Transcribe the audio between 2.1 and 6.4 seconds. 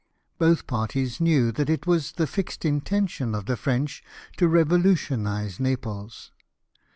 the fixed intention of the French to revolutionise Naples.